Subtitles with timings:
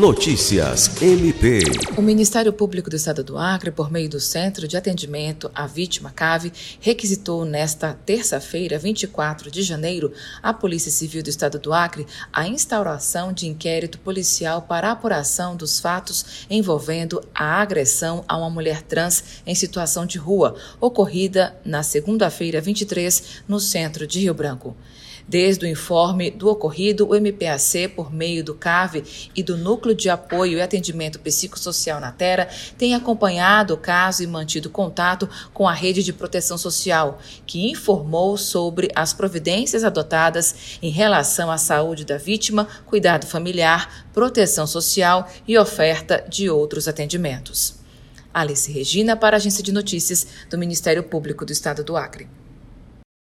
[0.00, 1.60] Notícias MP.
[1.94, 6.10] O Ministério Público do Estado do Acre, por meio do Centro de Atendimento à Vítima
[6.10, 10.10] CAVE, requisitou nesta terça-feira, 24 de janeiro,
[10.42, 15.78] à Polícia Civil do Estado do Acre a instauração de inquérito policial para apuração dos
[15.78, 22.58] fatos envolvendo a agressão a uma mulher trans em situação de rua, ocorrida na segunda-feira
[22.58, 24.74] 23 no centro de Rio Branco.
[25.30, 29.56] Desde o informe do ocorrido, o MPAC, por meio do CAVE e do
[29.90, 32.48] Núcleo de Apoio e Atendimento Psicossocial na Terra,
[32.78, 38.36] tem acompanhado o caso e mantido contato com a rede de proteção social, que informou
[38.36, 45.58] sobre as providências adotadas em relação à saúde da vítima, cuidado familiar, proteção social e
[45.58, 47.74] oferta de outros atendimentos.
[48.32, 52.28] Alice Regina, para a Agência de Notícias do Ministério Público do Estado do Acre.